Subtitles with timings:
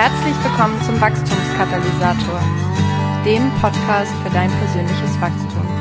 [0.00, 2.40] Herzlich willkommen zum Wachstumskatalysator,
[3.26, 5.79] dem Podcast für dein persönliches Wachstum.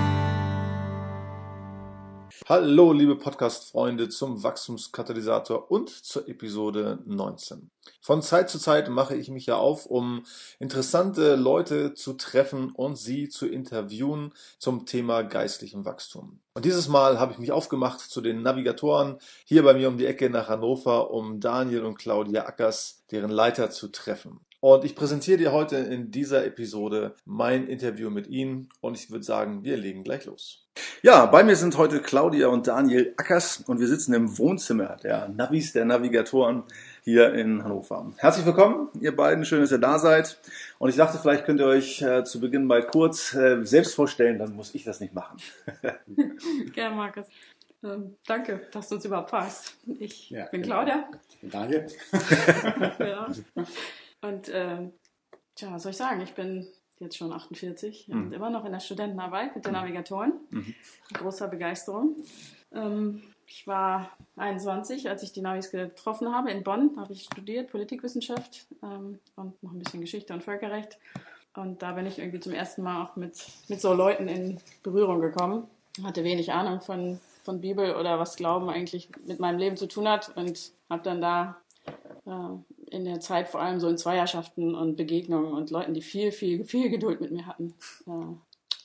[2.52, 7.70] Hallo, liebe Podcast-Freunde zum Wachstumskatalysator und zur Episode 19.
[8.02, 10.24] Von Zeit zu Zeit mache ich mich ja auf, um
[10.58, 16.40] interessante Leute zu treffen und sie zu interviewen zum Thema geistlichem Wachstum.
[16.56, 20.08] Und dieses Mal habe ich mich aufgemacht zu den Navigatoren hier bei mir um die
[20.08, 24.40] Ecke nach Hannover, um Daniel und Claudia Ackers, deren Leiter, zu treffen.
[24.62, 29.24] Und ich präsentiere dir heute in dieser Episode mein Interview mit Ihnen und ich würde
[29.24, 30.68] sagen, wir legen gleich los.
[31.02, 35.30] Ja, bei mir sind heute Claudia und Daniel Ackers und wir sitzen im Wohnzimmer der
[35.30, 36.64] Navis, der Navigatoren
[37.04, 38.12] hier in Hannover.
[38.18, 40.38] Herzlich willkommen, ihr beiden, schön, dass ihr da seid.
[40.78, 44.40] Und ich dachte, vielleicht könnt ihr euch äh, zu Beginn mal kurz äh, selbst vorstellen,
[44.40, 45.38] dann muss ich das nicht machen.
[46.74, 47.28] Gerne, Markus.
[47.82, 49.78] Ähm, danke, dass du uns überhaupt fragst.
[50.00, 51.10] Ich ja, bin Claudia.
[51.42, 51.88] Daniel.
[53.00, 53.28] ja.
[54.22, 54.90] Und äh,
[55.56, 56.22] tja, was soll ich sagen?
[56.22, 56.68] Ich bin
[57.00, 58.16] jetzt schon 48 mhm.
[58.16, 59.80] und immer noch in der Studentenarbeit mit den mhm.
[59.80, 60.34] Navigatoren.
[60.50, 60.76] Mhm.
[61.14, 62.16] Großer Begeisterung.
[62.74, 66.92] Ähm, ich war 21, als ich die Navis getroffen habe in Bonn.
[66.98, 71.00] habe ich studiert Politikwissenschaft ähm, und noch ein bisschen Geschichte und Völkerrecht.
[71.56, 75.20] Und da bin ich irgendwie zum ersten Mal auch mit, mit so Leuten in Berührung
[75.20, 75.68] gekommen.
[76.04, 80.08] Hatte wenig Ahnung von, von Bibel oder was Glauben eigentlich mit meinem Leben zu tun
[80.08, 81.58] hat und habe dann da
[82.26, 86.32] äh, in der Zeit vor allem so in Zweierschaften und Begegnungen und Leuten, die viel,
[86.32, 87.76] viel, viel Geduld mit mir hatten,
[88.08, 88.36] äh,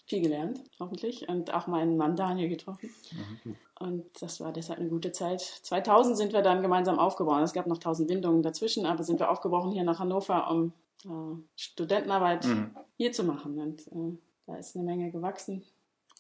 [0.07, 1.29] viel gelernt, hoffentlich.
[1.29, 2.91] Und auch meinen Mann Daniel getroffen.
[3.45, 3.57] Mhm.
[3.79, 5.41] Und das war deshalb eine gute Zeit.
[5.41, 7.43] 2000 sind wir dann gemeinsam aufgebrochen.
[7.43, 10.73] Es gab noch 1000 Windungen dazwischen, aber sind wir aufgebrochen hier nach Hannover, um
[11.05, 12.77] äh, Studentenarbeit mhm.
[12.97, 13.59] hier zu machen.
[13.59, 15.65] Und äh, da ist eine Menge gewachsen.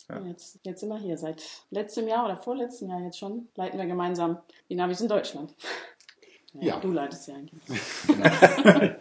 [0.09, 0.21] Ja.
[0.27, 1.17] Jetzt, jetzt sind wir hier.
[1.17, 4.39] Seit letztem Jahr oder vorletztem Jahr jetzt schon leiten wir gemeinsam
[4.69, 5.55] die Navis in Deutschland.
[6.61, 6.79] Ja.
[6.81, 7.63] Du leitest ja eigentlich.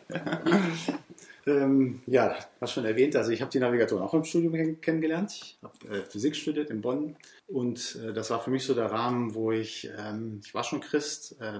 [1.46, 5.32] ähm, ja, hast schon erwähnt, also ich habe die Navigatoren auch im Studium kennengelernt.
[5.32, 7.16] Ich habe äh, Physik studiert in Bonn
[7.48, 10.82] und äh, das war für mich so der Rahmen, wo ich, ähm, ich war schon
[10.82, 11.60] Christ, äh,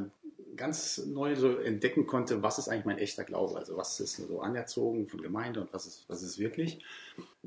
[0.56, 4.42] ganz neu so entdecken konnte, was ist eigentlich mein echter Glaube, also was ist so
[4.42, 6.84] anerzogen von Gemeinde und was ist, was ist wirklich.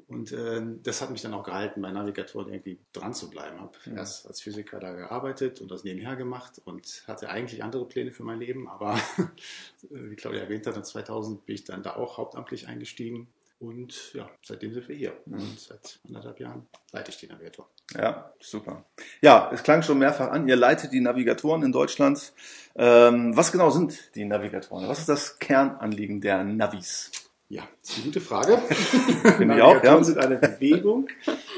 [0.08, 3.60] Und äh, das hat mich dann auch gehalten, bei Navigatoren irgendwie dran zu bleiben.
[3.60, 3.94] Habe ja.
[3.94, 8.22] erst als Physiker da gearbeitet und das nebenher gemacht und hatte eigentlich andere Pläne für
[8.22, 8.98] mein Leben, aber
[9.90, 13.28] wie Claudia erwähnt hat, 2000 bin ich dann da auch hauptamtlich eingestiegen
[13.58, 15.12] und ja, seitdem sind wir hier.
[15.26, 15.34] Mhm.
[15.34, 17.68] Und seit anderthalb Jahren leite ich die Navigator.
[17.94, 18.84] Ja, super.
[19.20, 22.32] Ja, es klang schon mehrfach an, ihr leitet die Navigatoren in Deutschland.
[22.74, 24.88] Ähm, was genau sind die Navigatoren?
[24.88, 27.10] Was ist das Kernanliegen der Navis?
[27.48, 28.58] Ja, das ist eine gute Frage.
[29.36, 30.02] Finde ich auch, ja.
[30.02, 31.08] sind eine Bewegung,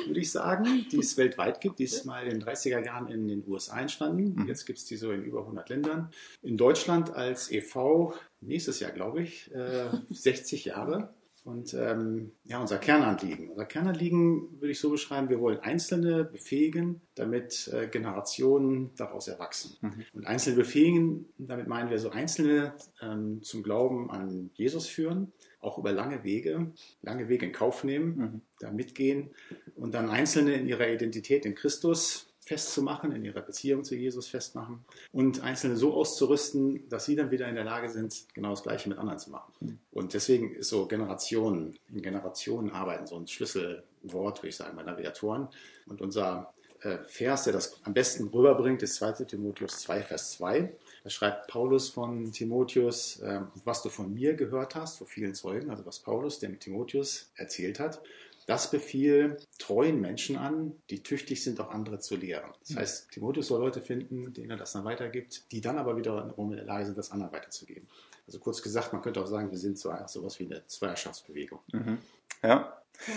[0.07, 1.79] würde ich sagen, die es weltweit gibt.
[1.79, 4.35] Die ist mal in den 30er Jahren in den USA entstanden.
[4.35, 4.47] Mhm.
[4.47, 6.11] Jetzt gibt es die so in über 100 Ländern.
[6.43, 8.15] In Deutschland als e.V.
[8.43, 11.15] nächstes Jahr, glaube ich, äh, 60 Jahre.
[11.49, 13.49] Und ähm, ja, unser Kernanliegen.
[13.49, 19.79] Unser Kernanliegen würde ich so beschreiben, wir wollen Einzelne befähigen, damit äh, Generationen daraus erwachsen.
[19.81, 20.05] Mhm.
[20.13, 25.79] Und Einzelne befähigen, damit meinen wir so Einzelne ähm, zum Glauben an Jesus führen, auch
[25.79, 26.71] über lange Wege,
[27.01, 28.41] lange Wege in Kauf nehmen, mhm.
[28.61, 29.31] da mitgehen
[29.75, 34.83] und dann Einzelne in ihrer Identität in Christus festzumachen, in ihrer Beziehung zu Jesus festmachen
[35.13, 38.89] und Einzelne so auszurüsten, dass sie dann wieder in der Lage sind, genau das Gleiche
[38.89, 39.53] mit anderen zu machen.
[39.61, 39.79] Mhm.
[39.93, 44.83] Und deswegen ist so Generationen, in Generationen arbeiten so ein Schlüsselwort, würde ich sagen, bei
[44.83, 45.49] Navigatoren.
[45.87, 50.73] Und unser äh, Vers, der das am besten rüberbringt, ist 2 Timotheus 2, Vers 2.
[51.05, 55.69] Da schreibt Paulus von Timotheus, äh, was du von mir gehört hast, vor vielen Zeugen,
[55.69, 58.01] also was Paulus dem Timotheus erzählt hat.
[58.49, 62.51] Das befiel treuen Menschen an, die tüchtig sind, auch andere zu lehren.
[62.61, 62.77] Das hm.
[62.79, 66.57] heißt, Timotheus soll Leute finden, denen er das dann weitergibt, die dann aber wiederum in
[66.57, 67.87] der Lage sind, das anderen weiterzugeben.
[68.27, 71.59] Also kurz gesagt, man könnte auch sagen, wir sind so sowas wie eine Zweierschaftsbewegung.
[71.75, 71.99] Mhm.
[72.43, 72.49] Ja.
[73.07, 73.15] Ja,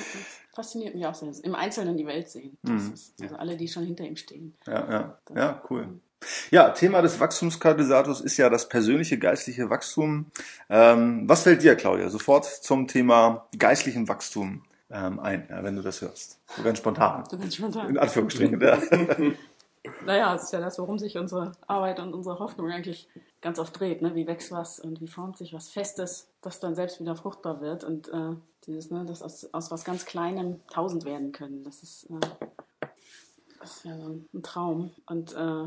[0.54, 1.32] fasziniert mich auch sehr.
[1.44, 2.58] Im Einzelnen die Welt sehen.
[2.64, 2.92] Mhm.
[2.94, 4.54] Ist, also alle, die schon hinter ihm stehen.
[4.68, 5.18] Ja, ja.
[5.34, 5.88] ja, cool.
[6.52, 10.26] Ja, Thema des Wachstumskatalysators ist ja das persönliche geistliche Wachstum.
[10.70, 15.82] Ähm, was fällt dir, Claudia, sofort zum Thema geistlichem Wachstum ähm, ein, ja, wenn du
[15.82, 16.40] das hörst.
[16.56, 17.24] So ganz spontan.
[17.30, 17.90] So ganz spontan.
[17.90, 18.60] In Anführungsstrichen.
[18.62, 18.78] ja.
[20.06, 23.10] Naja, es ist ja das, worum sich unsere Arbeit und unsere Hoffnung eigentlich
[23.42, 24.02] ganz oft dreht.
[24.02, 24.14] Ne?
[24.14, 27.84] Wie wächst was und wie formt sich was Festes, das dann selbst wieder fruchtbar wird.
[27.84, 28.36] Und äh,
[28.68, 31.64] dieses, ne, dass aus, aus was ganz Kleinem tausend werden können.
[31.64, 32.88] Das ist, äh,
[33.60, 34.92] das ist ja so ein Traum.
[35.08, 35.64] Und äh,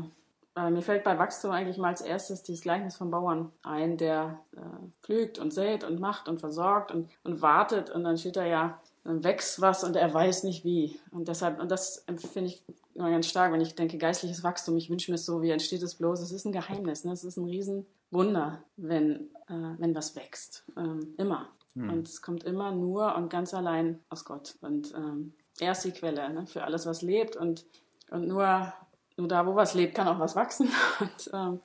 [0.55, 4.39] äh, mir fällt bei Wachstum eigentlich mal als erstes dieses Gleichnis vom Bauern ein, der
[4.55, 4.59] äh,
[5.03, 7.89] pflügt und sät und macht und versorgt und, und wartet.
[7.89, 10.99] Und dann steht da ja, dann wächst was und er weiß nicht wie.
[11.11, 12.03] Und deshalb, und das
[12.33, 12.63] finde ich
[12.95, 15.83] immer ganz stark, wenn ich denke, geistliches Wachstum, ich wünsche mir es so, wie entsteht
[15.83, 16.21] es bloß?
[16.21, 17.13] Es ist ein Geheimnis, ne?
[17.13, 20.65] es ist ein Riesenwunder, wenn, äh, wenn was wächst.
[20.75, 21.49] Ähm, immer.
[21.75, 21.91] Hm.
[21.91, 24.55] Und es kommt immer nur und ganz allein aus Gott.
[24.61, 26.47] Und ähm, er ist die Quelle ne?
[26.47, 27.35] für alles, was lebt.
[27.35, 27.63] Und,
[28.09, 28.73] und nur,
[29.17, 30.67] nur da, wo was lebt, kann auch was wachsen.
[30.99, 31.59] Und ähm,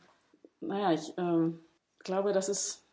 [0.61, 1.61] naja, ich ähm,
[2.01, 2.85] glaube, das ist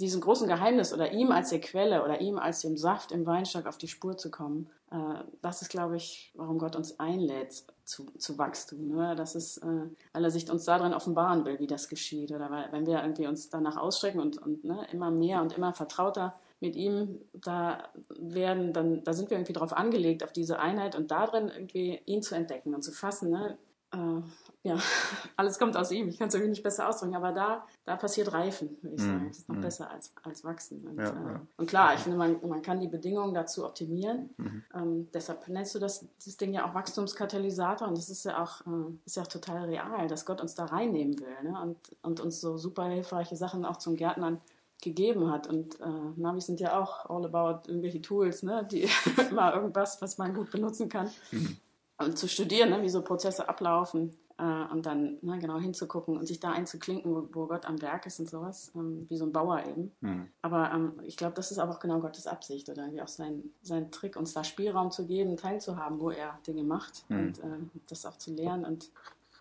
[0.00, 3.66] diesem großen Geheimnis oder ihm als der Quelle oder ihm als dem Saft im Weinstock
[3.66, 8.06] auf die Spur zu kommen, äh, das ist, glaube ich, warum Gott uns einlädt zu,
[8.18, 8.88] zu Wachstum.
[8.88, 9.14] Ne?
[9.16, 12.32] Das ist, äh, weil er sich uns darin offenbaren will, wie das geschieht.
[12.32, 15.72] Oder weil, wenn wir irgendwie uns danach ausstrecken und, und ne, immer mehr und immer
[15.72, 20.94] vertrauter mit ihm da werden, dann da sind wir irgendwie darauf angelegt, auf diese Einheit
[20.94, 23.30] und darin irgendwie ihn zu entdecken und zu fassen.
[23.30, 23.58] Ne?
[23.92, 24.22] Äh,
[24.64, 24.76] ja,
[25.36, 26.08] alles kommt aus ihm.
[26.08, 29.26] Ich kann es irgendwie nicht besser ausdrücken, aber da, da passiert Reifen, würde ich sagen.
[29.28, 29.60] Das ist noch mm.
[29.60, 30.86] besser als, als Wachsen.
[30.86, 31.40] Und, ja, äh, ja.
[31.56, 34.30] und klar, ich finde, man, man kann die Bedingungen dazu optimieren.
[34.36, 34.64] Mhm.
[34.74, 38.60] Ähm, deshalb nennst du das, das Ding ja auch Wachstumskatalysator und das ist ja auch,
[38.66, 41.60] äh, ist ja auch total real, dass Gott uns da reinnehmen will ne?
[41.60, 44.40] und, und uns so super hilfreiche Sachen auch zum Gärtnern
[44.80, 45.48] gegeben hat.
[45.48, 45.86] Und äh,
[46.16, 48.66] Navis sind ja auch all about irgendwelche Tools, ne?
[48.70, 48.88] die
[49.30, 51.10] immer irgendwas, was man gut benutzen kann.
[51.32, 51.56] Mhm
[51.98, 56.26] und zu studieren, ne, wie so Prozesse ablaufen äh, und dann ne, genau hinzugucken und
[56.26, 59.32] sich da einzuklinken, wo, wo, Gott am Werk ist und sowas, ähm, wie so ein
[59.32, 59.92] Bauer eben.
[60.00, 60.28] Mhm.
[60.42, 63.90] Aber ähm, ich glaube, das ist auch genau Gottes Absicht oder irgendwie auch sein, sein
[63.90, 67.18] Trick, uns da Spielraum zu geben, teilzuhaben, wo er Dinge macht mhm.
[67.18, 67.58] und äh,
[67.88, 68.90] das auch zu lernen und,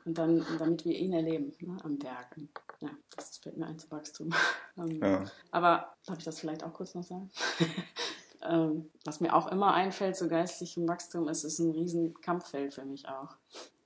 [0.06, 2.36] und dann, damit wir ihn erleben ne, am Werk.
[2.38, 2.50] Und,
[2.82, 4.30] ja, das fällt mir ein zu Wachstum.
[4.78, 5.24] ähm, ja.
[5.52, 7.30] Aber darf ich das vielleicht auch kurz noch sagen?
[8.44, 12.86] ähm, was mir auch immer einfällt zu geistlichem Wachstum, ist, ist ein riesen Kampffeld für
[12.86, 13.36] mich auch.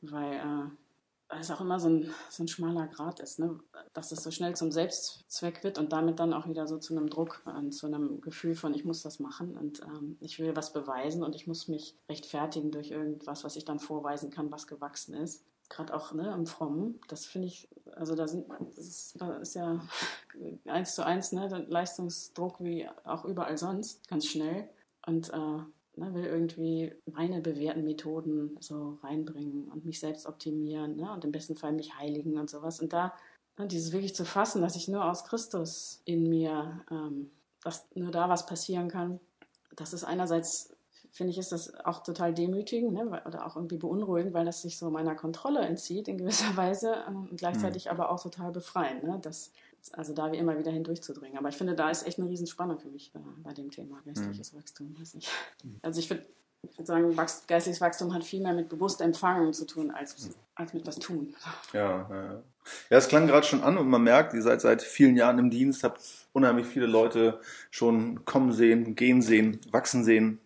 [0.01, 3.59] Weil äh, es auch immer so ein, so ein schmaler Grad ist, ne?
[3.93, 7.09] dass es so schnell zum Selbstzweck wird und damit dann auch wieder so zu einem
[7.09, 10.71] Druck und zu einem Gefühl von, ich muss das machen und ähm, ich will was
[10.73, 15.15] beweisen und ich muss mich rechtfertigen durch irgendwas, was ich dann vorweisen kann, was gewachsen
[15.15, 19.37] ist gerade auch ne, im Frommen, das finde ich, also da, sind, das ist, da
[19.37, 19.81] ist ja
[20.65, 24.69] eins zu eins ne, Leistungsdruck wie auch überall sonst, ganz schnell.
[25.05, 31.11] Und äh, ne, will irgendwie meine bewährten Methoden so reinbringen und mich selbst optimieren ne,
[31.11, 32.79] und im besten Fall mich heiligen und sowas.
[32.79, 33.13] Und da
[33.57, 37.31] ne, dieses wirklich zu fassen, dass ich nur aus Christus in mir, ähm,
[37.63, 39.19] dass nur da was passieren kann,
[39.75, 40.74] das ist einerseits
[41.15, 43.21] finde ich, ist das auch total demütigend ne?
[43.25, 47.29] oder auch irgendwie beunruhigend, weil das sich so meiner Kontrolle entzieht in gewisser Weise ähm,
[47.31, 47.91] und gleichzeitig mhm.
[47.91, 49.03] aber auch total befreiend.
[49.03, 49.17] Ne?
[49.21, 49.53] Das,
[49.93, 51.37] also da wie immer wieder hindurchzudringen.
[51.37, 54.51] Aber ich finde, da ist echt eine Riesenspannung für mich äh, bei dem Thema geistliches
[54.51, 54.57] mhm.
[54.57, 54.87] Wachstum.
[55.63, 55.79] Mhm.
[55.81, 56.25] Also ich würde
[56.69, 57.15] ich würde sagen,
[57.47, 61.35] geistiges Wachstum hat viel mehr mit bewusst Empfangen zu tun, als, als mit was tun.
[61.73, 62.43] Ja, ja.
[62.89, 65.51] ja, es klang gerade schon an und man merkt, ihr seid seit vielen Jahren im
[65.51, 66.01] Dienst, habt
[66.33, 67.39] unheimlich viele Leute
[67.69, 70.39] schon kommen sehen, gehen sehen, wachsen sehen.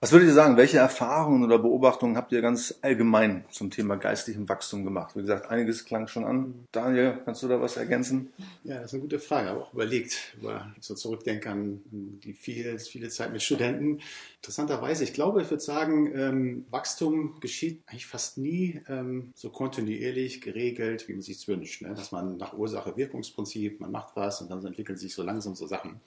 [0.00, 4.48] Was würdet ihr sagen, welche Erfahrungen oder Beobachtungen habt ihr ganz allgemein zum Thema geistlichem
[4.48, 5.16] Wachstum gemacht?
[5.16, 6.54] Wie gesagt, einiges klang schon an.
[6.70, 8.32] Daniel, kannst du da was ergänzen?
[8.62, 9.48] Ja, das ist eine gute Frage.
[9.48, 13.98] Habe auch überlegt, über so zurückdenke an die viele, viele Zeit mit Studenten.
[14.36, 20.40] Interessanterweise, ich glaube, ich würde sagen, ähm, Wachstum geschieht eigentlich fast nie ähm, so kontinuierlich
[20.40, 21.82] geregelt, wie man sich wünscht.
[21.82, 21.92] Ne?
[21.94, 26.00] Dass man nach Ursache-Wirkungsprinzip, man macht was und dann entwickeln sich so langsam so Sachen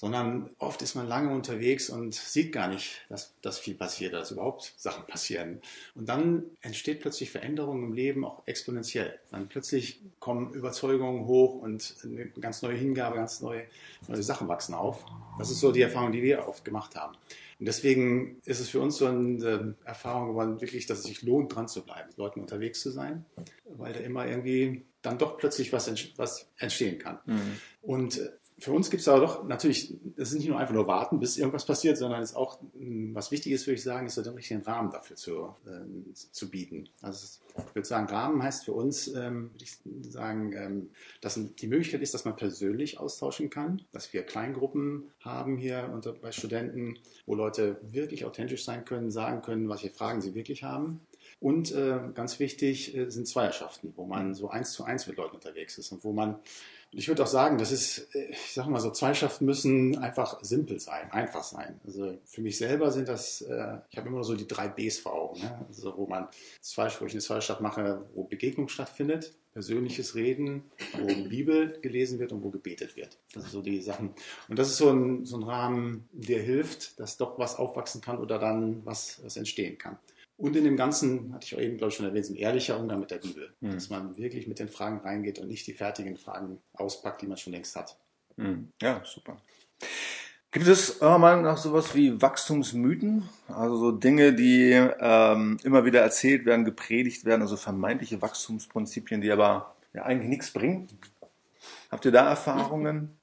[0.00, 4.30] sondern oft ist man lange unterwegs und sieht gar nicht, dass, dass viel passiert, dass
[4.30, 5.60] überhaupt Sachen passieren.
[5.94, 9.18] Und dann entsteht plötzlich Veränderung im Leben auch exponentiell.
[9.30, 13.64] Dann plötzlich kommen Überzeugungen hoch und eine ganz neue Hingabe, ganz neue,
[14.08, 15.04] neue Sachen wachsen auf.
[15.38, 17.14] Das ist so die Erfahrung, die wir oft gemacht haben.
[17.58, 21.54] Und deswegen ist es für uns so eine Erfahrung geworden, wirklich, dass es sich lohnt,
[21.54, 23.26] dran zu bleiben, mit Leuten unterwegs zu sein,
[23.76, 27.18] weil da immer irgendwie dann doch plötzlich was, was entstehen kann.
[27.26, 27.60] Mhm.
[27.82, 28.20] Und
[28.60, 31.38] für uns gibt es aber doch natürlich, es ist nicht nur einfach nur warten, bis
[31.38, 34.34] irgendwas passiert, sondern es ist auch, hm, was wichtig ist, würde ich sagen, ist den
[34.34, 36.88] richtigen Rahmen dafür zu, äh, zu bieten.
[37.00, 40.90] Also ich würde sagen, Rahmen heißt für uns, ähm, würde ich sagen, ähm,
[41.22, 46.12] dass die Möglichkeit ist, dass man persönlich austauschen kann, dass wir Kleingruppen haben hier unter,
[46.12, 51.00] bei Studenten, wo Leute wirklich authentisch sein können, sagen können, welche Fragen sie wirklich haben.
[51.40, 55.36] Und äh, ganz wichtig äh, sind Zweierschaften, wo man so eins zu eins mit Leuten
[55.36, 56.38] unterwegs ist und wo man
[56.92, 60.80] ich würde auch sagen, das ist, äh, ich sage mal so, Zweierschaften müssen einfach simpel
[60.80, 61.80] sein, einfach sein.
[61.86, 65.14] Also für mich selber sind das, äh, ich habe immer so die drei Bs vor
[65.14, 65.64] Augen, ne?
[65.68, 66.28] also wo man
[66.60, 70.64] zwei, wo ich eine Zweierschaft mache, wo Begegnung stattfindet, persönliches Reden,
[70.98, 73.18] wo Bibel gelesen wird und wo gebetet wird.
[73.34, 74.14] Das sind so die Sachen.
[74.48, 78.18] Und das ist so ein, so ein Rahmen, der hilft, dass doch was aufwachsen kann
[78.18, 79.98] oder dann was, was entstehen kann.
[80.40, 83.00] Und in dem Ganzen, hatte ich auch eben, glaube ich, schon erwähnt, ein ehrlicher Umgang
[83.00, 83.52] mit der Bibel.
[83.60, 83.72] Mhm.
[83.72, 87.36] Dass man wirklich mit den Fragen reingeht und nicht die fertigen Fragen auspackt, die man
[87.36, 87.98] schon längst hat.
[88.36, 88.72] Mhm.
[88.80, 89.36] Ja, super.
[90.50, 93.28] Gibt es eurer Meinung nach sowas wie Wachstumsmythen?
[93.48, 99.30] Also so Dinge, die ähm, immer wieder erzählt werden, gepredigt werden, also vermeintliche Wachstumsprinzipien, die
[99.30, 100.88] aber ja eigentlich nichts bringen?
[101.90, 103.16] Habt ihr da Erfahrungen?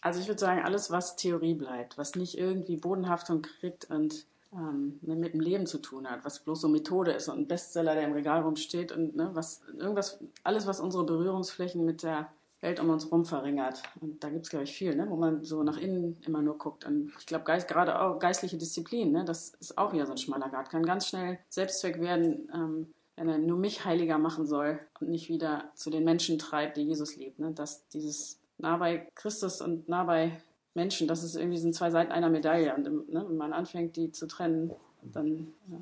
[0.00, 4.24] Also ich würde sagen, alles, was Theorie bleibt, was nicht irgendwie Bodenhaftung kriegt und
[4.56, 7.48] ähm, ne, mit dem Leben zu tun hat, was bloß so Methode ist und ein
[7.48, 12.28] Bestseller, der im Regal rumsteht und ne, was irgendwas, alles, was unsere Berührungsflächen mit der
[12.60, 13.82] Welt um uns herum verringert.
[14.00, 15.06] Und da gibt es, glaube ich, viel, ne?
[15.08, 16.84] wo man so nach innen immer nur guckt.
[16.86, 19.24] Und ich glaube, geist, gerade auch geistliche Disziplin, ne?
[19.24, 23.28] das ist auch wieder so ein schmaler Grad, kann ganz schnell Selbstzweck werden, ähm, wenn
[23.28, 27.16] er nur mich heiliger machen soll und nicht wieder zu den Menschen treibt, die Jesus
[27.16, 27.38] liebt.
[27.38, 27.52] Ne?
[27.52, 30.40] Dass dieses nah bei Christus und nah bei
[30.76, 32.72] Menschen, das ist irgendwie sind zwei Seiten einer Medaille.
[32.74, 35.78] Und ne, wenn man anfängt, die zu trennen, dann ja,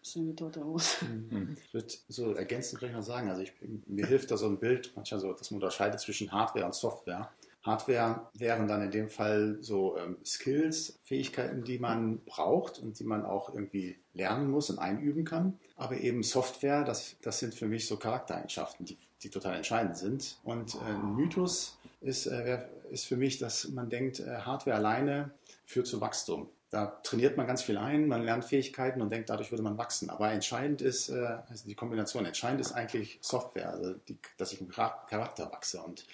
[0.00, 1.04] ist irgendwie tote Hose.
[1.04, 1.56] Mhm.
[1.62, 3.52] Ich würde so ergänzend vielleicht noch sagen, also ich,
[3.86, 7.30] mir hilft da so ein Bild manchmal so, dass man unterscheidet zwischen Hardware und Software.
[7.62, 13.04] Hardware wären dann in dem Fall so ähm, Skills, Fähigkeiten, die man braucht und die
[13.04, 15.58] man auch irgendwie lernen muss und einüben kann.
[15.76, 20.38] Aber eben Software, das, das sind für mich so Charaktereigenschaften, die, die total entscheidend sind.
[20.42, 22.58] Und äh, ein Mythos ist, äh,
[22.92, 25.32] ist für mich, dass man denkt, äh, Hardware alleine
[25.64, 26.48] führt zu Wachstum.
[26.70, 30.08] Da trainiert man ganz viel ein, man lernt Fähigkeiten und denkt, dadurch würde man wachsen.
[30.08, 34.60] Aber entscheidend ist, äh, also die Kombination, entscheidend ist eigentlich Software, also die, dass ich
[34.60, 35.82] im Charakter wachse.
[35.82, 36.06] Und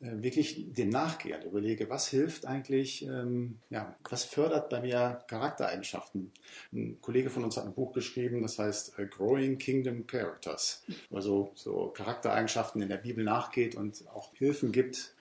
[0.00, 5.20] äh, wirklich dem nachgehe und überlege, was hilft eigentlich, ähm, ja, was fördert bei mir
[5.28, 6.32] Charaktereigenschaften.
[6.72, 11.88] Ein Kollege von uns hat ein Buch geschrieben, das heißt Growing Kingdom Characters, also so
[11.88, 15.13] Charaktereigenschaften in der Bibel nachgeht und auch Hilfen gibt,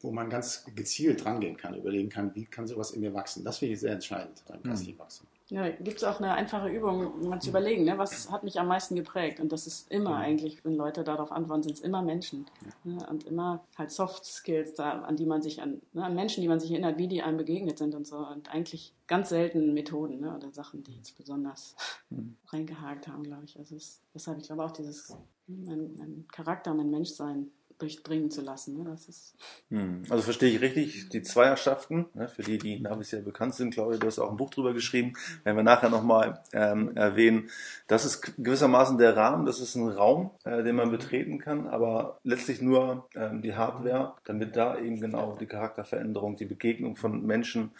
[0.00, 3.44] wo man ganz gezielt rangehen kann, überlegen kann, wie kann sowas in mir wachsen.
[3.44, 5.26] Das finde ich sehr entscheidend beim geistlichen Wachstum.
[5.48, 8.66] Ja, gibt es auch eine einfache Übung, mal zu überlegen, ne, was hat mich am
[8.66, 9.40] meisten geprägt?
[9.40, 12.46] Und das ist immer eigentlich, wenn Leute darauf antworten, sind es immer Menschen.
[12.82, 16.40] Ne, und immer halt Soft Skills, da, an die man sich, an, ne, an Menschen,
[16.40, 18.16] die man sich erinnert, wie die einem begegnet sind und so.
[18.16, 21.76] Und eigentlich ganz selten Methoden ne, oder Sachen, die jetzt besonders
[22.08, 22.36] mhm.
[22.48, 23.58] reingehakt haben, glaube ich.
[23.58, 25.14] Also es, deshalb, ich glaube auch dieses,
[25.46, 28.78] mein, mein Charakter, mein Menschsein durchdringen zu lassen.
[28.78, 28.84] Ne?
[28.90, 29.34] Das ist
[29.70, 30.02] hm.
[30.08, 32.28] Also verstehe ich richtig, die Zweierschaften, ne?
[32.28, 35.14] für die, die Navis ja bekannt sind, Claudia, du hast auch ein Buch drüber geschrieben,
[35.42, 37.50] werden wir nachher nochmal ähm, erwähnen.
[37.86, 42.20] Das ist gewissermaßen der Rahmen, das ist ein Raum, äh, den man betreten kann, aber
[42.24, 47.72] letztlich nur ähm, die Hardware, damit da eben genau die Charakterveränderung, die Begegnung von Menschen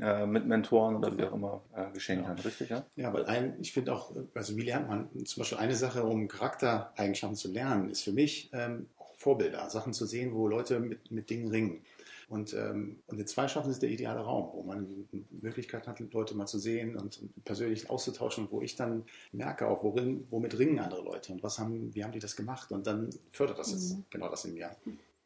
[0.00, 2.38] äh, mit Mentoren oder wie auch immer äh, geschehen kann.
[2.38, 2.84] Richtig, ja?
[2.96, 6.28] Ja, weil ein, ich finde auch, also wie lernt man zum Beispiel eine Sache, um
[6.28, 8.86] Charaktereigenschaften zu lernen, ist für mich ähm,
[9.20, 11.82] Vorbilder, Sachen zu sehen, wo Leute mit, mit Dingen ringen.
[12.30, 16.34] Und, ähm, und in Zweischaffen ist der ideale Raum, wo man die Möglichkeit hat, Leute
[16.34, 21.02] mal zu sehen und persönlich auszutauschen, wo ich dann merke auch, worin, womit ringen andere
[21.02, 24.04] Leute und was haben, wie haben die das gemacht und dann fördert das jetzt mhm.
[24.08, 24.70] genau das in mir.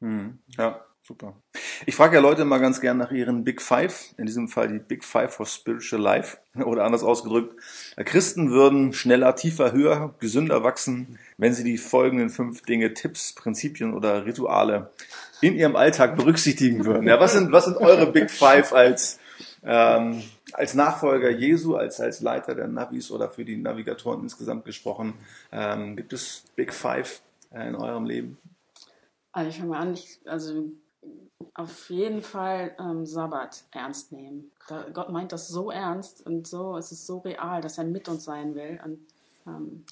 [0.00, 0.38] Mhm.
[0.58, 1.34] Ja, super.
[1.84, 4.78] Ich frage ja Leute mal ganz gern nach ihren Big Five, in diesem Fall die
[4.78, 7.54] Big Five for Spiritual Life oder anders ausgedrückt.
[7.96, 13.92] Christen würden schneller, tiefer, höher, gesünder wachsen, wenn sie die folgenden fünf Dinge, Tipps, Prinzipien
[13.92, 14.90] oder Rituale
[15.40, 17.06] in ihrem Alltag berücksichtigen würden.
[17.06, 19.18] Ja, was sind, was sind eure Big Five als,
[19.62, 20.22] ähm,
[20.54, 25.14] als Nachfolger Jesu, als, als Leiter der Navis oder für die Navigatoren insgesamt gesprochen?
[25.52, 27.20] Ähm, gibt es Big Five
[27.52, 28.38] äh, in eurem Leben?
[29.32, 30.70] Also ich fange mal an, ich, also
[31.54, 34.50] auf jeden Fall ähm, Sabbat ernst nehmen.
[34.68, 38.08] Da, Gott meint das so ernst und so, es ist so real, dass er mit
[38.08, 38.80] uns sein will.
[38.84, 38.98] Und
[39.46, 39.84] ähm,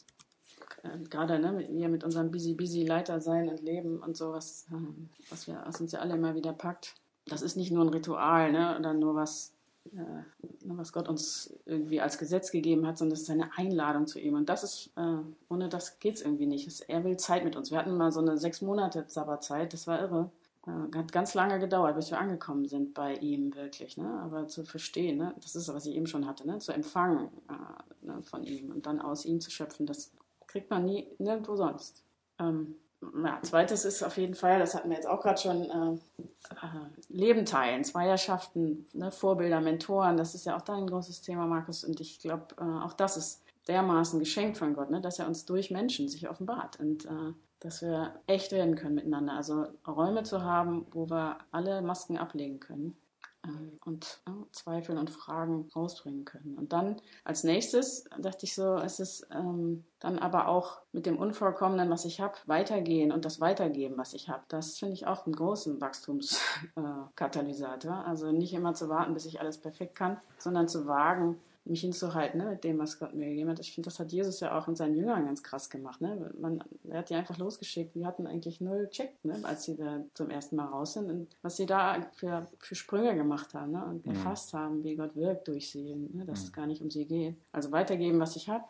[0.82, 4.32] äh, gerade ne, mit, wir mit unserem busy, busy Leiter sein und Leben und so,
[4.32, 6.94] was, ähm, was, wir, was uns ja alle immer wieder packt.
[7.26, 9.52] Das ist nicht nur ein Ritual ne, oder nur was,
[9.92, 10.22] äh,
[10.64, 14.34] was Gott uns irgendwie als Gesetz gegeben hat, sondern es ist eine Einladung zu ihm.
[14.34, 15.18] Und das ist, äh,
[15.48, 16.84] ohne das geht es irgendwie nicht.
[16.88, 17.70] Er will Zeit mit uns.
[17.70, 20.30] Wir hatten mal so eine sechs Monate Sabbatzeit, das war irre.
[20.66, 23.96] Äh, hat ganz lange gedauert, bis wir angekommen sind bei ihm wirklich.
[23.96, 24.20] Ne?
[24.22, 25.34] Aber zu verstehen, ne?
[25.40, 26.58] das ist, was ich eben schon hatte, ne?
[26.58, 28.22] zu empfangen äh, ne?
[28.22, 30.12] von ihm und dann aus ihm zu schöpfen, das
[30.46, 32.04] kriegt man nie nirgendwo sonst.
[32.38, 32.76] Ähm,
[33.24, 36.88] ja, zweites ist auf jeden Fall, das hatten wir jetzt auch gerade schon, äh, äh,
[37.08, 39.10] Leben teilen, Zweierschaften, ne?
[39.10, 41.82] Vorbilder, Mentoren, das ist ja auch dein großes Thema, Markus.
[41.82, 45.00] Und ich glaube, äh, auch das ist dermaßen geschenkt von Gott, ne?
[45.00, 46.78] dass er uns durch Menschen sich offenbart.
[46.78, 49.34] Und äh, dass wir echt werden können miteinander.
[49.34, 52.96] Also Räume zu haben, wo wir alle Masken ablegen können
[53.44, 56.58] ähm, und äh, Zweifel und Fragen rausbringen können.
[56.58, 61.18] Und dann als nächstes dachte ich so, es ist ähm, dann aber auch mit dem
[61.18, 64.42] Unvollkommenen, was ich habe, weitergehen und das weitergeben, was ich habe.
[64.48, 67.92] Das finde ich auch einen großen Wachstumskatalysator.
[67.92, 71.82] Äh, also nicht immer zu warten, bis ich alles perfekt kann, sondern zu wagen, mich
[71.82, 73.60] hinzuhalten ne, mit dem, was Gott mir gegeben hat.
[73.60, 76.00] Ich finde, das hat Jesus ja auch in seinen Jüngern ganz krass gemacht.
[76.00, 76.32] Ne?
[76.38, 77.94] Man, er hat die einfach losgeschickt.
[77.94, 81.08] Die hatten eigentlich null Check, ne, als sie da zum ersten Mal raus sind.
[81.08, 84.12] Und was sie da für, für Sprünge gemacht haben ne, und mhm.
[84.12, 86.46] erfasst haben, wie Gott wirkt durch sie, ne, dass mhm.
[86.46, 87.36] es gar nicht um sie geht.
[87.52, 88.64] Also weitergeben, was ich habe.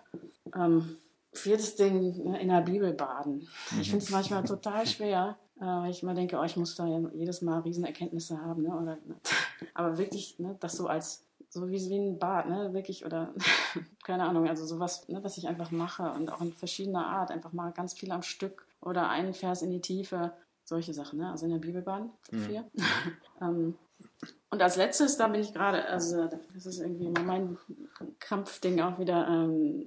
[0.55, 0.97] Ähm,
[1.33, 3.49] viertes Ding, ne, in der Bibel baden.
[3.71, 3.81] Mhm.
[3.81, 6.87] Ich finde es manchmal total schwer, äh, weil ich immer denke, oh, ich muss da
[7.15, 8.65] jedes Mal Riesenerkenntnisse haben.
[8.65, 8.77] Ne?
[8.77, 8.99] Oder,
[9.75, 13.35] aber wirklich, ne, das so als so wie, wie ein Bad, ne, wirklich, oder
[14.05, 17.53] keine Ahnung, also sowas, ne, was ich einfach mache und auch in verschiedener Art, einfach
[17.53, 20.33] mal ganz viel am Stück oder einen Vers in die Tiefe,
[20.65, 22.63] solche Sachen, ne, also in der Bibelbahn, vier.
[22.63, 22.83] Mhm.
[23.43, 23.75] ähm,
[24.49, 27.59] und als letztes, da bin ich gerade, also das ist irgendwie immer mein
[28.19, 29.87] Kampfding auch wieder, ähm,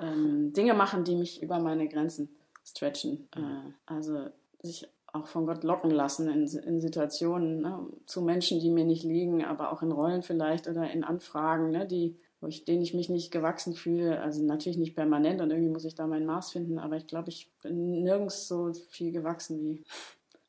[0.00, 2.30] ähm, Dinge machen, die mich über meine Grenzen
[2.64, 3.28] stretchen.
[3.36, 4.30] Äh, also
[4.62, 9.04] sich auch von Gott locken lassen in, in Situationen ne, zu Menschen, die mir nicht
[9.04, 12.94] liegen, aber auch in Rollen vielleicht oder in Anfragen, ne, die, wo ich, denen ich
[12.94, 14.20] mich nicht gewachsen fühle.
[14.20, 17.28] Also natürlich nicht permanent und irgendwie muss ich da mein Maß finden, aber ich glaube,
[17.28, 19.84] ich bin nirgends so viel gewachsen wie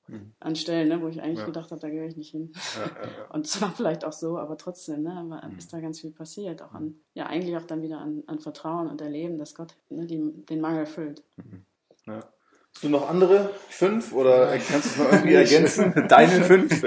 [0.08, 0.32] mhm.
[0.40, 1.46] an Stellen, ne, wo ich eigentlich ja.
[1.46, 2.54] gedacht habe, da gehöre ich nicht hin.
[2.78, 5.58] Ja, ja, und zwar vielleicht auch so, aber trotzdem, ne, aber mhm.
[5.58, 6.62] ist da ganz viel passiert.
[6.62, 10.06] Auch an, ja, eigentlich auch dann wieder an, an Vertrauen und Erleben, dass Gott ne,
[10.06, 11.22] die, den Mangel füllt.
[11.36, 11.66] Mhm.
[12.06, 12.33] Ja.
[12.76, 15.94] Hast du noch andere fünf oder kannst du es noch irgendwie ergänzen?
[16.08, 16.84] Deine fünf?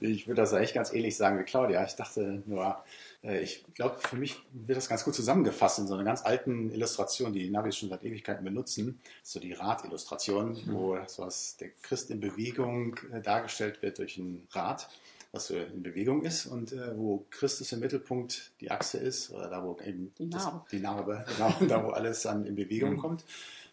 [0.00, 1.84] Ich würde das eigentlich ganz ähnlich sagen wie Claudia.
[1.84, 2.76] Ich dachte nur,
[3.24, 6.70] äh, ich glaube, für mich wird das ganz gut zusammengefasst in so einer ganz alten
[6.70, 9.00] Illustration, die die Navis schon seit Ewigkeiten benutzen.
[9.22, 10.72] So die Radillustration, mhm.
[10.72, 14.88] wo so was der Christ in Bewegung äh, dargestellt wird durch ein Rad
[15.32, 19.48] was so in Bewegung ist und äh, wo Christus im Mittelpunkt die Achse ist, oder
[19.48, 22.94] da wo eben die Narbe, das, die Narbe genau, da wo alles dann in Bewegung
[22.94, 22.98] mhm.
[22.98, 23.24] kommt.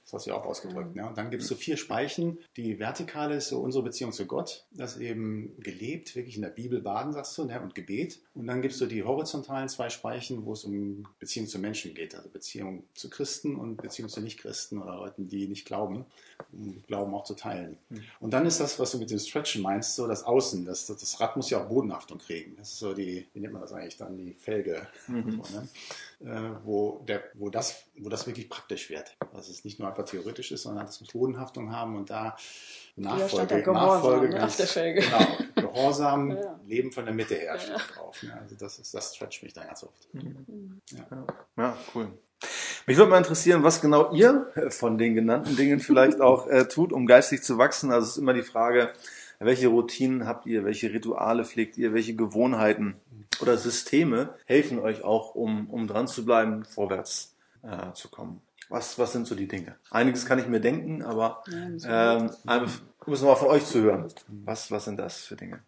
[0.07, 0.95] Das hast du ja auch ausgedrückt.
[0.95, 1.01] Mhm.
[1.01, 1.07] Ne?
[1.09, 2.39] Und dann gibt es so vier Speichen.
[2.55, 6.81] Die vertikale ist so unsere Beziehung zu Gott, das eben gelebt, wirklich in der Bibel
[6.81, 7.59] baden, sagst du, ne?
[7.61, 8.21] und Gebet.
[8.38, 11.96] Und dann gibt es so die horizontalen zwei Speichen, wo es um Beziehung zu Menschen
[11.96, 16.06] geht, also Beziehung zu Christen und Beziehung zu Nichtchristen oder Leuten, die nicht glauben,
[16.51, 17.79] um Glauben auch zu teilen.
[17.89, 18.03] Mhm.
[18.20, 20.65] Und dann ist das, was du mit dem Stretchen meinst, so das Außen.
[20.65, 22.56] Das, das Rad muss ja auch Bodenhaftung kriegen.
[22.58, 24.88] Das ist so die, wie nennt man das eigentlich dann, die Felge.
[25.08, 25.41] Mhm.
[25.44, 25.67] So, ne?
[26.32, 29.17] äh, wo, der, wo, das, wo das wirklich praktisch wird.
[29.34, 32.38] Dass es nicht nur einfach theoretisch ist, sondern dass wir Bodenhaftung haben und da
[32.98, 35.01] Nachfolge, Nachfolge ne, auf der Felge.
[35.01, 36.60] Genau, Gehorsam, ja.
[36.66, 37.81] Leben von der Mitte her steht ja.
[37.94, 38.24] drauf.
[38.24, 38.38] Ne?
[38.42, 40.14] Also das, ist, das stretcht mich da ganz oft.
[40.14, 40.81] Mhm.
[40.92, 41.25] Ja.
[41.57, 42.07] ja, cool.
[42.88, 46.92] Mich würde mal interessieren, was genau ihr von den genannten Dingen vielleicht auch äh, tut,
[46.92, 47.92] um geistig zu wachsen.
[47.92, 48.94] Also es ist immer die Frage,
[49.40, 50.66] welche Routinen habt ihr?
[50.66, 51.94] Welche Rituale pflegt ihr?
[51.94, 52.96] Welche Gewohnheiten
[53.42, 58.42] oder Systeme helfen euch auch, um, um dran zu bleiben, vorwärts äh, zu kommen?
[58.70, 59.77] Was, was sind so die Dinge?
[59.92, 61.44] Einiges kann ich mir denken, aber
[61.86, 62.30] ähm,
[63.06, 64.08] um es mal von euch zu hören.
[64.27, 65.64] Was, was sind das für Dinge?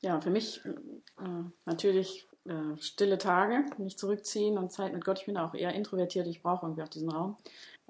[0.00, 1.24] Ja, für mich äh,
[1.64, 5.20] natürlich äh, stille Tage, mich zurückziehen und Zeit mit Gott.
[5.20, 7.36] Ich bin auch eher introvertiert, ich brauche irgendwie auch diesen Raum.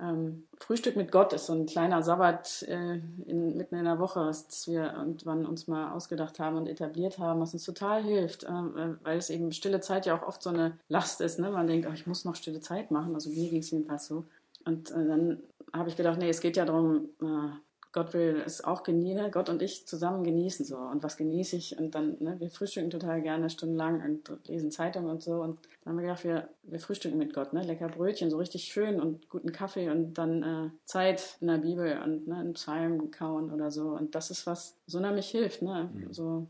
[0.00, 4.26] Ähm, Frühstück mit Gott ist so ein kleiner Sabbat äh, in, mitten in der Woche,
[4.26, 8.48] was wir irgendwann uns mal ausgedacht haben und etabliert haben, was uns total hilft, äh,
[8.48, 11.38] weil es eben stille Zeit ja auch oft so eine Last ist.
[11.38, 11.50] Ne?
[11.50, 14.24] Man denkt, oh, ich muss noch stille Zeit machen, also mir ging es jedenfalls so.
[14.64, 17.50] Und äh, dann habe ich gedacht, nee, es geht ja darum, äh,
[17.94, 20.76] Gott will es auch genießen, Gott und ich zusammen genießen so.
[20.76, 21.78] Und was genieße ich?
[21.78, 25.35] Und dann, ne, wir frühstücken total gerne stundenlang und lesen Zeitung und so.
[25.35, 27.62] Und dann haben wir gedacht, wir, wir frühstücken mit Gott, ne?
[27.62, 32.00] Lecker Brötchen, so richtig schön und guten Kaffee und dann äh, Zeit in der Bibel
[32.04, 33.90] und ne, einen Psalm kauen oder so.
[33.90, 35.88] Und das ist was, so unheimlich hilft, ne?
[35.94, 36.12] Mhm.
[36.12, 36.48] So.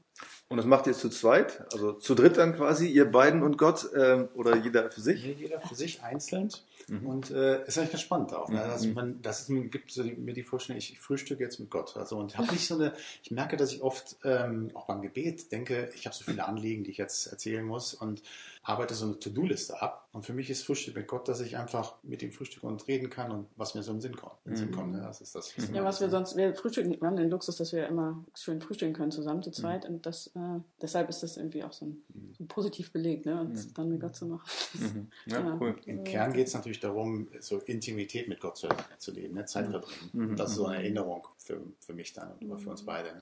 [0.49, 1.63] Und das macht ihr zu zweit?
[1.75, 5.23] Also zu dritt dann quasi, ihr beiden und Gott, ähm, oder jeder für sich?
[5.23, 6.49] Jeder für sich einzeln.
[6.89, 7.07] Mhm.
[7.07, 8.49] Und äh, ist eigentlich ganz spannend auch.
[8.49, 8.57] Ne?
[8.57, 8.71] Mhm.
[8.71, 11.71] Also man, das ist, gibt so die, mir die Vorstellung, ich, ich frühstücke jetzt mit
[11.71, 11.97] Gott.
[11.97, 12.93] Also und habe nicht so eine,
[13.23, 16.85] ich merke, dass ich oft ähm, auch beim Gebet denke, ich habe so viele Anliegen,
[16.85, 18.23] die ich jetzt erzählen muss und
[18.65, 20.09] arbeite so eine To-Do-Liste ab.
[20.13, 23.11] Und für mich ist Frühstück mit Gott, dass ich einfach mit ihm frühstücke und reden
[23.11, 24.35] kann und was mir so im Sinn kommt.
[24.45, 25.01] In Sinn kommt ne?
[25.01, 25.53] Das ist das.
[25.57, 28.61] Was ja, was wir sonst, wir frühstücken, wir haben den Luxus, dass wir immer schön
[28.61, 29.85] frühstücken können zusammen zu zweit.
[29.85, 29.97] Mhm.
[29.97, 32.35] Und das, äh, deshalb ist das irgendwie auch so ein, mhm.
[32.39, 33.41] so positiv belegt, ne?
[33.41, 33.75] Und mhm.
[33.75, 34.45] dann mit Gott zu machen.
[34.75, 35.11] Mhm.
[35.27, 35.77] Ja, ja, cool.
[35.85, 39.45] Im Kern geht es natürlich darum, so Intimität mit Gott zu, zu leben, ne?
[39.47, 39.73] Zeit mhm.
[39.73, 40.11] verbringen.
[40.13, 40.37] Mhm.
[40.37, 43.21] Das ist so eine Erinnerung für, für mich dann und für uns beide,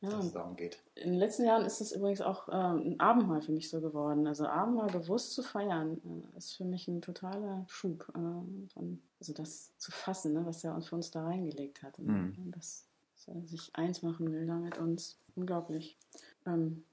[0.00, 0.78] dass es darum geht.
[0.96, 4.26] In den letzten Jahren ist es übrigens auch ähm, ein Abendmahl für mich so geworden.
[4.26, 8.12] Also Abendmahl bewusst zu feiern, äh, ist für mich ein totaler Schub.
[8.14, 8.82] Äh,
[9.20, 11.98] also das zu fassen, ne, was er für uns da reingelegt hat.
[11.98, 12.34] Mhm.
[12.36, 12.86] Und dass
[13.26, 15.18] er sich eins machen will da mit uns.
[15.34, 15.96] Unglaublich.
[16.46, 16.84] Ähm,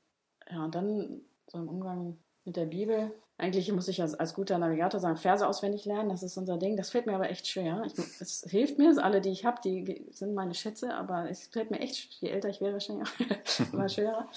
[0.49, 3.11] ja, und dann so im Umgang mit der Bibel.
[3.39, 6.75] Eigentlich muss ich als, als guter Navigator sagen, Verse auswendig lernen, das ist unser Ding.
[6.75, 7.83] Das fällt mir aber echt schwer.
[7.85, 11.71] Ich, es hilft mir, alle, die ich habe, die sind meine Schätze, aber es fällt
[11.71, 14.27] mir echt, je älter ich werde, wahrscheinlich auch immer schwerer.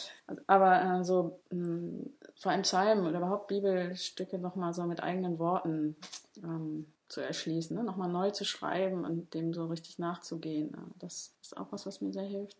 [0.46, 5.40] Aber äh, so mh, hm, vor allem Psalmen oder überhaupt Bibelstücke nochmal so mit eigenen
[5.40, 5.96] Worten
[6.42, 7.82] ähm, zu erschließen, ne?
[7.82, 10.76] nochmal neu zu schreiben und dem so richtig nachzugehen.
[10.98, 12.56] Das ist auch was, was mir sehr hilft.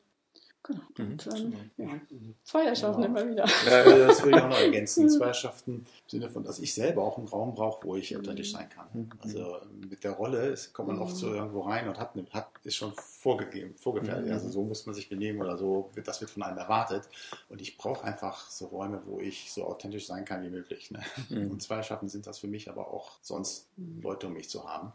[0.65, 0.81] Genau.
[0.97, 1.05] Mhm.
[1.05, 1.89] Und, ähm, ja.
[2.45, 3.21] Zweierschaften genau.
[3.21, 3.47] immer wieder.
[3.67, 5.11] Ja, das will ich auch noch ergänzen.
[5.11, 8.69] Zweierschaften im Sinne von, dass ich selber auch einen Raum brauche, wo ich authentisch sein
[8.69, 8.87] kann.
[8.93, 9.11] Mhm.
[9.23, 11.35] Also mit der Rolle ist, kommt man oft so mhm.
[11.35, 14.29] irgendwo rein und hat, hat ist schon vorgegeben, vorgefertigt.
[14.29, 14.33] Mhm.
[14.33, 17.09] Also so muss man sich benehmen oder so, wird, das wird von einem erwartet.
[17.49, 20.93] Und ich brauche einfach so Räume, wo ich so authentisch sein kann wie möglich.
[20.93, 21.01] Ne?
[21.29, 21.51] Mhm.
[21.51, 23.69] Und Zweierschaften sind das für mich aber auch sonst
[24.01, 24.93] Leute um mich zu haben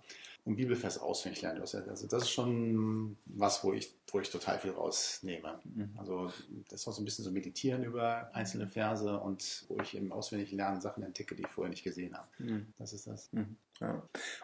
[0.47, 1.59] und Bibelfest auswendig lernen.
[1.59, 5.59] Also das ist schon was, wo ich, wo ich total viel rausnehme.
[5.65, 5.89] Mhm.
[5.97, 6.31] Also
[6.69, 10.13] das ist auch so ein bisschen so meditieren über einzelne Verse und wo ich im
[10.13, 12.27] auswendig lernen Sachen entdecke, die ich vorher nicht gesehen habe.
[12.39, 12.67] Mhm.
[12.77, 13.27] Das ist das.
[13.33, 13.57] Mhm.
[13.81, 14.01] Ja.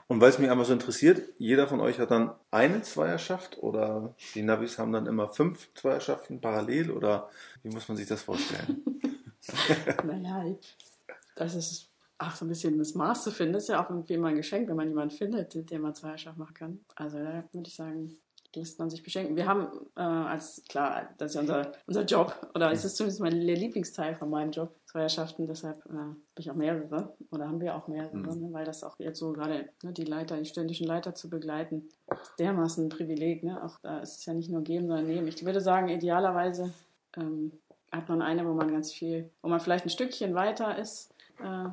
[0.07, 4.13] Und weil es mich einmal so interessiert, jeder von euch hat dann eine Zweierschaft oder
[4.35, 7.29] die Navis haben dann immer fünf Zweierschaften parallel oder
[7.63, 8.83] wie muss man sich das vorstellen?
[10.03, 10.53] naja,
[11.35, 11.92] das ist
[12.23, 14.69] ach, so ein bisschen das Maß zu finden, ist ja auch irgendwie immer ein Geschenk,
[14.69, 16.79] wenn man jemanden findet, den man Zweierschaft machen kann.
[16.95, 18.17] Also da würde ich sagen,
[18.55, 19.35] lässt man sich beschenken.
[19.35, 23.21] Wir haben äh, als, klar, das ist ja unser, unser Job, oder es ist zumindest
[23.21, 27.75] mein Lieblingsteil von meinem Job, Zweierschaften, deshalb äh, habe ich auch mehrere, oder haben wir
[27.75, 28.41] auch mehrere, mhm.
[28.41, 31.89] ne, weil das auch jetzt so gerade ne, die Leiter, die ständischen Leiter zu begleiten,
[32.37, 33.63] dermaßen ein Privileg, ne?
[33.63, 35.27] auch da ist es ja nicht nur geben, sondern nehmen.
[35.27, 36.71] Ich würde sagen, idealerweise
[37.17, 37.53] ähm,
[37.91, 41.69] hat man eine, wo man ganz viel, wo man vielleicht ein Stückchen weiter ist, äh,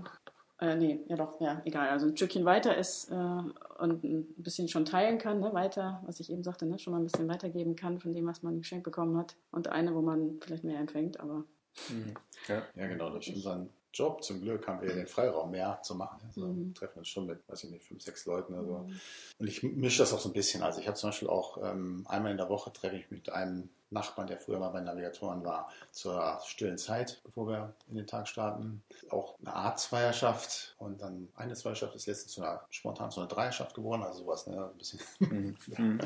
[0.61, 1.89] äh, nee, ja doch, ja, egal.
[1.89, 6.21] Also ein Stückchen weiter ist äh, und ein bisschen schon teilen kann, ne, weiter, was
[6.21, 8.85] ich eben sagte, ne, schon mal ein bisschen weitergeben kann von dem, was man geschenkt
[8.85, 9.37] bekommen hat.
[9.53, 11.45] Und eine, wo man vielleicht mehr empfängt, aber.
[11.89, 12.15] Mhm.
[12.49, 12.63] Ja.
[12.75, 16.21] ja, genau, durch unseren Job zum Glück haben wir den Freiraum mehr zu machen.
[16.27, 16.75] Also mhm.
[16.75, 18.79] treffen uns schon mit, weiß ich nicht, fünf, sechs Leuten oder so.
[18.79, 19.01] Mhm.
[19.39, 20.63] Und ich mische das auch so ein bisschen.
[20.63, 23.33] Also ich habe zum Beispiel auch ähm, einmal in der Woche treffe ich mich mit
[23.33, 28.07] einem Nachbarn, der früher mal bei Navigatoren war, zur stillen Zeit, bevor wir in den
[28.07, 28.83] Tag starten.
[29.11, 33.29] Auch eine Art Zweierschaft und dann eine Zweierschaft ist letztens zu einer spontan zu einer
[33.29, 34.71] Dreierschaft geworden, also sowas, ne?
[34.73, 35.01] Ein bisschen.
[35.79, 36.01] Mhm.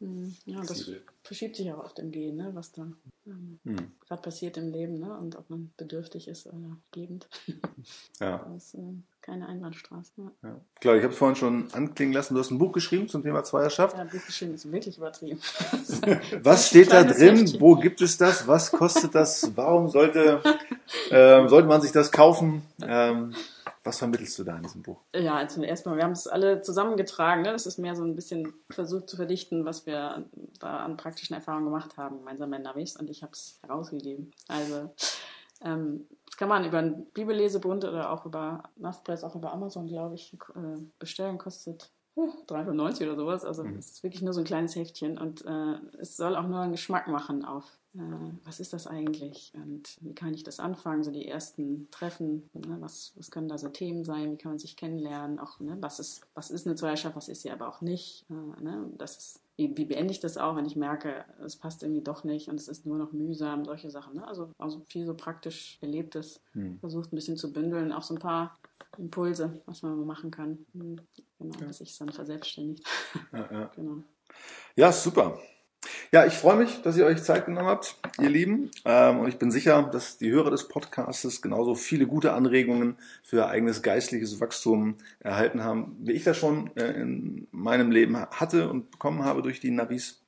[0.00, 0.36] Mhm.
[0.44, 0.90] ja, das
[1.22, 2.50] verschiebt sich auch oft im Gehen, ne?
[2.54, 2.86] was da
[3.26, 3.92] ähm, mhm.
[4.06, 5.16] gerade passiert im Leben ne?
[5.16, 7.28] und ob man bedürftig ist oder gebend.
[8.20, 8.38] ja.
[8.52, 8.94] Das, äh,
[9.28, 10.12] keine Einbahnstraße.
[10.16, 10.30] Ja.
[10.42, 10.60] Ja.
[10.80, 12.34] Klar, ich habe es vorhin schon anklingen lassen.
[12.34, 13.94] Du hast ein Buch geschrieben zum Thema Zweierschaft.
[13.94, 15.38] Ja, ein Buch geschrieben ist wirklich übertrieben.
[16.42, 17.36] Was steht da drin?
[17.36, 17.60] Heftchen.
[17.60, 18.48] Wo gibt es das?
[18.48, 19.52] Was kostet das?
[19.54, 20.40] Warum sollte,
[21.10, 22.62] äh, sollte man sich das kaufen?
[22.82, 23.34] Ähm,
[23.84, 25.00] was vermittelst du da in diesem Buch?
[25.14, 27.42] Ja, also erstmal, wir haben es alle zusammengetragen.
[27.42, 27.52] Ne?
[27.52, 30.24] Das ist mehr so ein bisschen versucht zu verdichten, was wir
[30.58, 34.32] da an praktischen Erfahrungen gemacht haben, gemeinsam mit Navis, und ich habe es herausgegeben.
[34.48, 34.90] Also
[35.64, 36.06] ähm,
[36.38, 40.80] kann man über einen Bibellesebund oder auch über Naftpress, auch über Amazon, glaube ich, äh,
[41.00, 41.36] bestellen.
[41.36, 43.44] Kostet 3,95 oder sowas.
[43.44, 43.76] Also mhm.
[43.76, 46.72] es ist wirklich nur so ein kleines Heftchen und äh, es soll auch nur einen
[46.72, 47.64] Geschmack machen auf,
[47.96, 47.98] äh,
[48.44, 52.76] was ist das eigentlich und wie kann ich das anfangen, so die ersten Treffen, ne?
[52.80, 55.76] was, was können da so Themen sein, wie kann man sich kennenlernen, auch ne?
[55.80, 58.26] was, ist, was ist eine Zweierschaft, was ist sie aber auch nicht.
[58.30, 58.90] Äh, ne?
[58.96, 62.48] Das ist wie, beende ich das auch, wenn ich merke, es passt irgendwie doch nicht
[62.48, 64.14] und es ist nur noch mühsam, solche Sachen.
[64.14, 64.26] Ne?
[64.26, 66.78] Also, also viel so praktisch Erlebtes hm.
[66.78, 68.56] versucht ein bisschen zu bündeln, auch so ein paar
[68.96, 70.64] Impulse, was man machen kann.
[70.74, 71.00] Hm,
[71.38, 71.66] genau, ja.
[71.66, 72.86] dass sich dann verselbstständigt.
[73.32, 73.64] Ja, ja.
[73.74, 74.02] genau.
[74.76, 75.40] ja, super.
[76.10, 78.70] Ja, ich freue mich, dass ihr euch Zeit genommen habt, ihr Lieben.
[78.86, 83.46] Ähm, und ich bin sicher, dass die Hörer des Podcasts genauso viele gute Anregungen für
[83.48, 88.90] eigenes geistliches Wachstum erhalten haben, wie ich das schon äh, in meinem Leben hatte und
[88.90, 90.22] bekommen habe durch die Navis.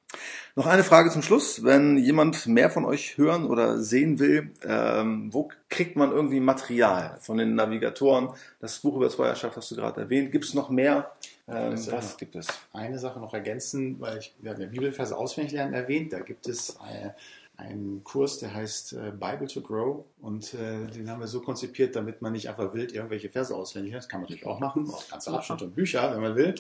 [0.55, 1.65] Noch eine Frage zum Schluss.
[1.65, 7.17] Wenn jemand mehr von euch hören oder sehen will, ähm, wo kriegt man irgendwie Material
[7.23, 8.29] von den Navigatoren?
[8.59, 10.31] Das Buch über Zweierschaft hast du gerade erwähnt.
[10.31, 11.13] Gibt es noch mehr?
[11.51, 12.47] Ähm, was gibt es?
[12.73, 16.13] Eine Sache noch ergänzen, weil ich, wir haben ja Bibelverse auswendig lernen erwähnt.
[16.13, 17.15] Da gibt es eine,
[17.57, 21.97] einen Kurs, der heißt äh, Bible to Grow und äh, den haben wir so konzipiert,
[21.97, 24.05] damit man nicht einfach wild irgendwelche Verse auswendig lernt.
[24.05, 26.55] Das kann man natürlich auch machen, auch ganze Abschnitte und Bücher, wenn man will,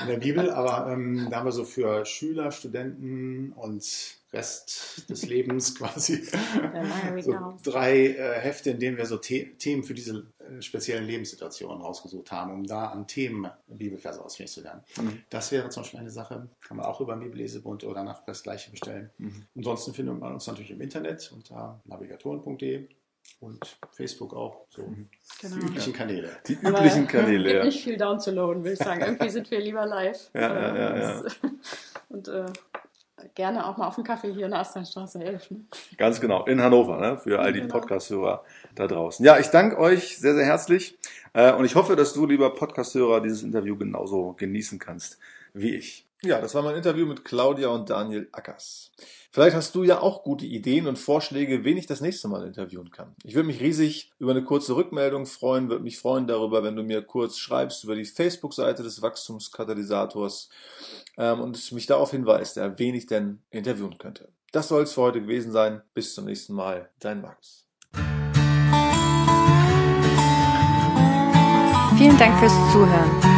[0.00, 0.50] in der Bibel.
[0.50, 6.22] Aber ähm, da haben wir so für Schüler, Studenten und Rest des Lebens quasi
[7.20, 11.82] so drei äh, Hefte, in denen wir so The Themen für diese äh, speziellen Lebenssituationen
[11.82, 14.82] rausgesucht haben, um da an Themen Bibelverse auswendig zu lernen.
[14.96, 15.22] Mhm.
[15.30, 18.70] Das wäre zum Beispiel eine Sache, kann man auch über Bibellesebund oder nach das gleiche
[18.70, 19.10] bestellen.
[19.18, 19.46] Mhm.
[19.56, 22.88] Ansonsten findet man uns natürlich im Internet unter navigatoren.de
[23.40, 24.66] und Facebook auch.
[24.70, 25.08] So mhm.
[25.40, 25.56] genau.
[25.56, 26.30] die üblichen Kanäle.
[26.46, 27.64] Die üblichen Aber, Kanäle, ja.
[27.64, 29.00] nicht viel downzuladen, würde ich sagen.
[29.00, 30.30] Irgendwie sind wir lieber live.
[30.34, 30.96] Ja, ja, ja.
[30.96, 31.24] ja.
[32.08, 32.46] Und äh,
[33.34, 35.50] gerne auch mal auf einen Kaffee hier in der Asternstraße 11.
[35.50, 35.60] Ne?
[35.96, 37.18] Ganz genau, in Hannover, ne?
[37.18, 37.72] für all die genau.
[37.72, 39.24] Podcast-Hörer da draußen.
[39.24, 40.98] Ja, ich danke euch sehr, sehr herzlich
[41.34, 45.18] äh, und ich hoffe, dass du, lieber Podcast-Hörer, dieses Interview genauso genießen kannst
[45.54, 46.07] wie ich.
[46.24, 48.90] Ja, das war mein Interview mit Claudia und Daniel Ackers.
[49.30, 52.90] Vielleicht hast du ja auch gute Ideen und Vorschläge, wen ich das nächste Mal interviewen
[52.90, 53.14] kann.
[53.22, 56.82] Ich würde mich riesig über eine kurze Rückmeldung freuen, würde mich freuen darüber, wenn du
[56.82, 60.48] mir kurz schreibst über die Facebook-Seite des Wachstumskatalysators
[61.18, 64.28] ähm, und mich darauf hinweist, ja, wen ich denn interviewen könnte.
[64.50, 65.82] Das soll es für heute gewesen sein.
[65.94, 66.90] Bis zum nächsten Mal.
[66.98, 67.66] Dein Max.
[71.96, 73.37] Vielen Dank fürs Zuhören.